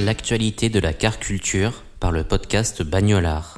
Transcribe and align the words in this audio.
L'actualité 0.00 0.68
de 0.68 0.80
la 0.80 0.92
car 0.92 1.20
culture 1.20 1.84
par 2.00 2.10
le 2.10 2.24
podcast 2.24 2.82
Bagnolard. 2.82 3.57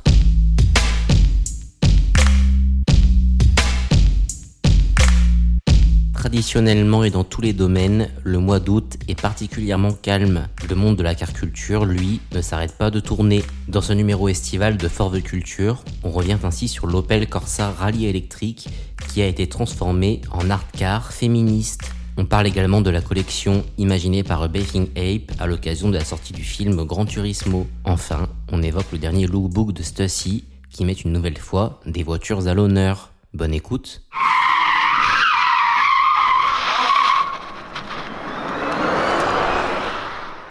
Traditionnellement 6.21 7.03
et 7.03 7.09
dans 7.09 7.25
tous 7.25 7.41
les 7.41 7.55
domaines, 7.55 8.11
le 8.25 8.39
mois 8.39 8.61
d'août 8.61 8.99
est 9.09 9.19
particulièrement 9.19 9.93
calme. 9.93 10.49
Le 10.69 10.75
monde 10.75 10.97
de 10.97 11.03
la 11.03 11.15
car 11.15 11.33
culture, 11.33 11.87
lui, 11.87 12.21
ne 12.35 12.43
s'arrête 12.43 12.77
pas 12.77 12.91
de 12.91 13.01
tourner. 13.01 13.43
Dans 13.69 13.81
ce 13.81 13.95
numéro 13.95 14.29
estival 14.29 14.77
de 14.77 14.87
Forve 14.87 15.23
Culture, 15.23 15.83
on 16.05 16.11
revient 16.11 16.37
ainsi 16.43 16.69
sur 16.69 16.87
l'Opel 16.87 17.27
Corsa 17.27 17.71
Rallye 17.71 18.05
électrique 18.05 18.69
qui 19.09 19.23
a 19.23 19.27
été 19.27 19.49
transformé 19.49 20.21
en 20.31 20.51
art 20.51 20.67
car 20.73 21.11
féministe. 21.11 21.91
On 22.19 22.27
parle 22.27 22.47
également 22.47 22.83
de 22.83 22.91
la 22.91 23.01
collection 23.01 23.65
imaginée 23.79 24.23
par 24.23 24.47
Baking 24.51 24.89
Ape 24.97 25.33
à 25.41 25.47
l'occasion 25.47 25.89
de 25.89 25.97
la 25.97 26.05
sortie 26.05 26.35
du 26.35 26.45
film 26.45 26.85
Gran 26.85 27.07
Turismo. 27.07 27.67
Enfin, 27.85 28.29
on 28.53 28.63
évoque 28.63 28.93
le 28.93 28.99
dernier 28.99 29.27
lookbook 29.27 29.73
de 29.73 29.83
Stussy 29.83 30.45
qui 30.69 30.85
met 30.85 30.93
une 30.93 31.13
nouvelle 31.13 31.39
fois 31.39 31.81
des 31.87 32.03
voitures 32.03 32.47
à 32.47 32.53
l'honneur. 32.53 33.15
Bonne 33.33 33.55
écoute. 33.55 34.03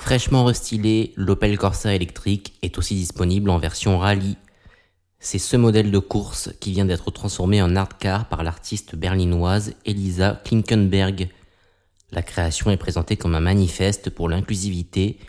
Fraîchement 0.10 0.44
restylé, 0.44 1.14
l'Opel 1.18 1.56
Corsa 1.56 1.94
électrique 1.94 2.56
est 2.64 2.80
aussi 2.80 2.96
disponible 2.96 3.52
en 3.52 3.60
version 3.60 4.00
rallye. 4.00 4.38
C'est 5.20 5.38
ce 5.38 5.56
modèle 5.56 5.92
de 5.92 6.00
course 6.00 6.50
qui 6.60 6.72
vient 6.72 6.86
d'être 6.86 7.12
transformé 7.12 7.62
en 7.62 7.76
art 7.76 8.00
car 8.00 8.28
par 8.28 8.42
l'artiste 8.42 8.96
berlinoise 8.96 9.76
Elisa 9.86 10.42
Klinkenberg. 10.46 11.30
La 12.10 12.24
création 12.24 12.72
est 12.72 12.78
présentée 12.78 13.18
comme 13.18 13.36
un 13.36 13.40
manifeste 13.40 14.10
pour 14.10 14.30
l'inclusivité 14.30 15.20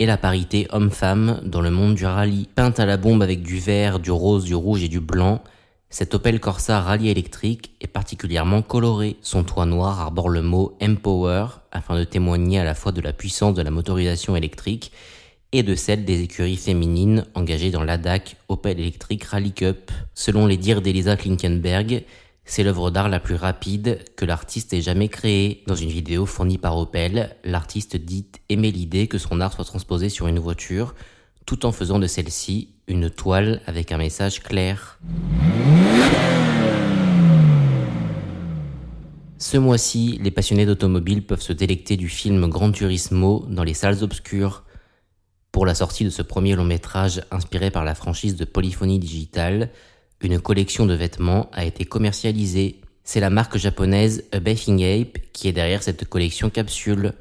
et 0.00 0.06
la 0.06 0.16
parité 0.16 0.66
homme-femme 0.72 1.40
dans 1.44 1.60
le 1.60 1.70
monde 1.70 1.94
du 1.94 2.04
rallye. 2.04 2.48
Peinte 2.56 2.80
à 2.80 2.86
la 2.86 2.96
bombe 2.96 3.22
avec 3.22 3.40
du 3.40 3.60
vert, 3.60 4.00
du 4.00 4.10
rose, 4.10 4.42
du 4.42 4.56
rouge 4.56 4.82
et 4.82 4.88
du 4.88 4.98
blanc, 4.98 5.44
cette 5.90 6.14
Opel 6.14 6.40
Corsa 6.40 6.80
rallye 6.80 7.08
électrique 7.08 7.76
est 7.80 7.86
particulièrement 7.86 8.62
colorée. 8.62 9.16
Son 9.22 9.44
toit 9.44 9.66
noir 9.66 10.00
arbore 10.00 10.28
le 10.28 10.42
mot 10.42 10.76
Empower 10.82 11.46
afin 11.70 11.96
de 11.96 12.04
témoigner 12.04 12.58
à 12.58 12.64
la 12.64 12.74
fois 12.74 12.90
de 12.90 13.00
la 13.00 13.12
puissance 13.12 13.54
de 13.54 13.62
la 13.62 13.70
motorisation 13.70 14.34
électrique 14.34 14.90
et 15.52 15.62
de 15.62 15.76
celle 15.76 16.04
des 16.04 16.22
écuries 16.22 16.56
féminines 16.56 17.26
engagées 17.34 17.70
dans 17.70 17.84
l'ADAC 17.84 18.36
Opel 18.48 18.80
Electric 18.80 19.22
Rally 19.22 19.52
Cup. 19.52 19.92
Selon 20.14 20.48
les 20.48 20.56
dires 20.56 20.82
d'Elisa 20.82 21.16
Klinkenberg, 21.16 22.02
c'est 22.44 22.64
l'œuvre 22.64 22.90
d'art 22.90 23.08
la 23.08 23.20
plus 23.20 23.36
rapide 23.36 24.00
que 24.16 24.24
l'artiste 24.24 24.72
ait 24.72 24.82
jamais 24.82 25.08
créée. 25.08 25.62
Dans 25.68 25.76
une 25.76 25.90
vidéo 25.90 26.26
fournie 26.26 26.58
par 26.58 26.76
Opel, 26.76 27.36
l'artiste 27.44 27.96
dit 27.96 28.26
aimer 28.48 28.72
l'idée 28.72 29.06
que 29.06 29.18
son 29.18 29.40
art 29.40 29.52
soit 29.52 29.64
transposé 29.64 30.08
sur 30.08 30.26
une 30.26 30.40
voiture, 30.40 30.94
tout 31.46 31.66
en 31.66 31.72
faisant 31.72 31.98
de 31.98 32.06
celle-ci 32.06 32.70
une 32.86 33.10
toile 33.10 33.60
avec 33.66 33.92
un 33.92 33.98
message 33.98 34.42
clair. 34.42 34.98
Ce 39.38 39.58
mois-ci, 39.58 40.18
les 40.22 40.30
passionnés 40.30 40.64
d'automobile 40.66 41.24
peuvent 41.26 41.42
se 41.42 41.52
délecter 41.52 41.96
du 41.96 42.08
film 42.08 42.48
Gran 42.48 42.72
Turismo 42.72 43.44
dans 43.48 43.64
les 43.64 43.74
salles 43.74 44.02
obscures. 44.02 44.64
Pour 45.52 45.66
la 45.66 45.74
sortie 45.74 46.04
de 46.04 46.10
ce 46.10 46.22
premier 46.22 46.56
long 46.56 46.64
métrage 46.64 47.22
inspiré 47.30 47.70
par 47.70 47.84
la 47.84 47.94
franchise 47.94 48.36
de 48.36 48.44
Polyphonie 48.44 48.98
Digital, 48.98 49.70
une 50.20 50.40
collection 50.40 50.86
de 50.86 50.94
vêtements 50.94 51.50
a 51.52 51.64
été 51.64 51.84
commercialisée. 51.84 52.80
C'est 53.04 53.20
la 53.20 53.30
marque 53.30 53.58
japonaise 53.58 54.24
A 54.32 54.40
Bathing 54.40 54.82
Ape 54.82 55.18
qui 55.32 55.48
est 55.48 55.52
derrière 55.52 55.82
cette 55.82 56.08
collection 56.08 56.48
capsule. 56.48 57.12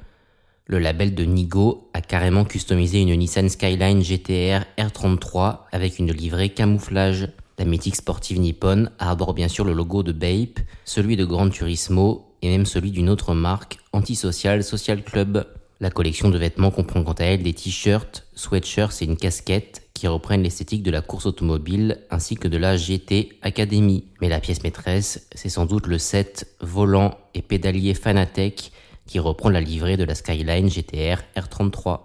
Le 0.66 0.80
label 0.80 1.14
de 1.14 1.26
Nigo 1.26 1.90
a 1.94 2.00
carrément 2.00 2.46
customisé 2.46 3.02
une 3.02 3.14
Nissan 3.18 3.50
Skyline 3.50 4.02
GTR 4.02 4.64
R33 4.78 5.60
avec 5.74 6.00
une 6.00 6.14
livrée 6.14 6.50
camouflage. 6.50 7.28
La 7.60 7.66
mythique 7.66 7.98
sportive 7.98 8.40
nippone 8.40 8.90
arbore 8.98 9.34
bien 9.34 9.50
sûr 9.50 9.66
le 9.66 9.74
logo 9.74 10.04
de 10.04 10.14
Bape, 10.14 10.62
celui 10.86 11.18
de 11.18 11.26
Gran 11.26 11.50
Turismo 11.50 12.34
et 12.42 12.50
même 12.50 12.66
celui 12.66 12.92
d'une 12.92 13.10
autre 13.10 13.34
marque, 13.34 13.78
Antisocial 13.92 14.64
Social 14.64 15.04
Club. 15.04 15.46
La 15.82 15.90
collection 15.90 16.30
de 16.30 16.38
vêtements 16.38 16.72
comprend 16.72 17.04
quant 17.04 17.12
à 17.12 17.26
elle 17.26 17.44
des 17.44 17.54
t-shirts, 17.54 18.26
sweatshirts 18.34 19.02
et 19.02 19.06
une 19.06 19.18
casquette 19.18 19.82
qui 19.94 20.08
reprennent 20.08 20.44
l'esthétique 20.44 20.82
de 20.82 20.92
la 20.92 21.02
course 21.02 21.26
automobile 21.26 22.00
ainsi 22.10 22.36
que 22.36 22.48
de 22.48 22.58
la 22.58 22.78
GT 22.78 23.38
Academy. 23.42 24.06
Mais 24.22 24.30
la 24.30 24.40
pièce 24.40 24.64
maîtresse, 24.64 25.28
c'est 25.36 25.50
sans 25.50 25.66
doute 25.66 25.88
le 25.88 25.98
set 25.98 26.48
volant 26.62 27.18
et 27.34 27.42
pédalier 27.42 27.94
Fanatec 27.94 28.72
qui 29.06 29.20
reprend 29.20 29.50
la 29.50 29.62
livrée 29.62 29.98
de 29.98 30.04
la 30.04 30.16
Skyline 30.16 30.70
GTR 30.70 31.22
R33. 31.36 32.00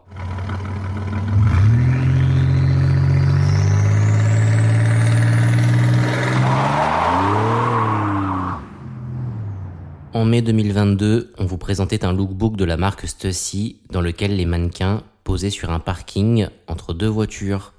En 10.15 10.25
mai 10.25 10.43
2022, 10.43 11.33
on 11.39 11.45
vous 11.45 11.59
présentait 11.59 12.05
un 12.05 12.13
lookbook 12.13 12.57
de 12.57 12.65
la 12.65 12.77
marque 12.77 13.07
Stussy 13.07 13.81
dans 13.91 14.01
lequel 14.01 14.35
les 14.35 14.47
mannequins 14.47 15.05
posaient 15.23 15.51
sur 15.51 15.71
un 15.71 15.79
parking 15.79 16.49
entre 16.67 16.93
deux 16.93 17.07
voitures. 17.07 17.73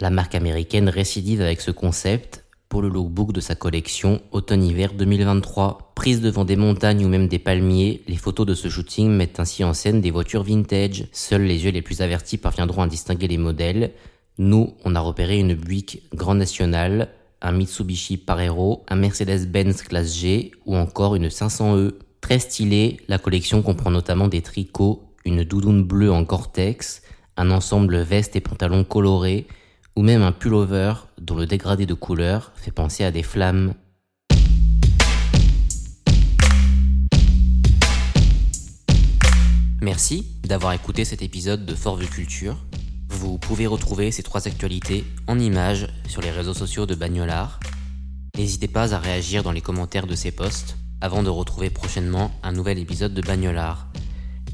La 0.00 0.10
marque 0.10 0.34
américaine 0.34 0.88
récidive 0.88 1.40
avec 1.40 1.60
ce 1.60 1.70
concept 1.70 2.44
pour 2.68 2.82
le 2.82 2.88
lookbook 2.88 3.32
de 3.32 3.40
sa 3.40 3.54
collection 3.54 4.20
automne-hiver 4.32 4.92
2023. 4.92 5.91
Prise 6.02 6.20
devant 6.20 6.44
des 6.44 6.56
montagnes 6.56 7.04
ou 7.04 7.08
même 7.08 7.28
des 7.28 7.38
palmiers, 7.38 8.02
les 8.08 8.16
photos 8.16 8.44
de 8.44 8.54
ce 8.54 8.68
shooting 8.68 9.08
mettent 9.08 9.38
ainsi 9.38 9.62
en 9.62 9.72
scène 9.72 10.00
des 10.00 10.10
voitures 10.10 10.42
vintage. 10.42 11.04
Seuls 11.12 11.44
les 11.44 11.64
yeux 11.64 11.70
les 11.70 11.80
plus 11.80 12.00
avertis 12.00 12.38
parviendront 12.38 12.82
à 12.82 12.88
distinguer 12.88 13.28
les 13.28 13.38
modèles. 13.38 13.92
Nous, 14.36 14.74
on 14.84 14.96
a 14.96 15.00
repéré 15.00 15.38
une 15.38 15.54
Buick 15.54 16.02
Grand 16.12 16.34
National, 16.34 17.10
un 17.40 17.52
Mitsubishi 17.52 18.16
Parero, 18.16 18.84
un 18.88 18.96
Mercedes-Benz 18.96 19.82
classe 19.82 20.16
G 20.16 20.50
ou 20.66 20.74
encore 20.74 21.14
une 21.14 21.28
500e. 21.28 21.92
Très 22.20 22.40
stylée, 22.40 22.96
la 23.06 23.18
collection 23.18 23.62
comprend 23.62 23.92
notamment 23.92 24.26
des 24.26 24.42
tricots, 24.42 25.04
une 25.24 25.44
doudoune 25.44 25.84
bleue 25.84 26.10
en 26.10 26.22
Gore-Tex, 26.22 27.02
un 27.36 27.52
ensemble 27.52 27.98
veste 27.98 28.34
et 28.34 28.40
pantalon 28.40 28.82
colorés, 28.82 29.46
ou 29.94 30.02
même 30.02 30.22
un 30.22 30.32
pullover 30.32 30.94
dont 31.20 31.36
le 31.36 31.46
dégradé 31.46 31.86
de 31.86 31.94
couleur 31.94 32.50
fait 32.56 32.72
penser 32.72 33.04
à 33.04 33.12
des 33.12 33.22
flammes. 33.22 33.74
Merci 39.82 40.28
d'avoir 40.44 40.74
écouté 40.74 41.04
cet 41.04 41.22
épisode 41.22 41.66
de 41.66 41.74
Forve 41.74 42.06
Culture. 42.06 42.56
Vous 43.08 43.36
pouvez 43.36 43.66
retrouver 43.66 44.12
ces 44.12 44.22
trois 44.22 44.46
actualités 44.46 45.04
en 45.26 45.40
images 45.40 45.88
sur 46.06 46.22
les 46.22 46.30
réseaux 46.30 46.54
sociaux 46.54 46.86
de 46.86 46.94
Bagnolard. 46.94 47.58
N'hésitez 48.38 48.68
pas 48.68 48.94
à 48.94 49.00
réagir 49.00 49.42
dans 49.42 49.50
les 49.50 49.60
commentaires 49.60 50.06
de 50.06 50.14
ces 50.14 50.30
posts 50.30 50.76
avant 51.00 51.24
de 51.24 51.30
retrouver 51.30 51.68
prochainement 51.68 52.30
un 52.44 52.52
nouvel 52.52 52.78
épisode 52.78 53.12
de 53.12 53.22
Bagnolard. 53.22 53.88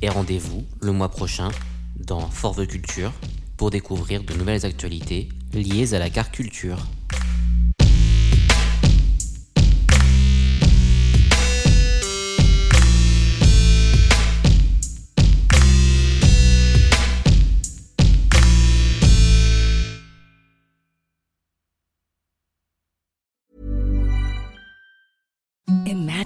Et 0.01 0.09
rendez-vous 0.09 0.65
le 0.81 0.93
mois 0.93 1.11
prochain 1.11 1.51
dans 1.95 2.31
Forve 2.31 2.67
Culture 2.67 3.13
pour 3.59 3.69
découvrir 3.69 4.25
de 4.25 4.33
nouvelles 4.33 4.65
actualités 4.65 5.29
liées 5.53 5.93
à 5.93 5.99
la 5.99 6.09
car 6.09 6.31
culture. 6.31 6.79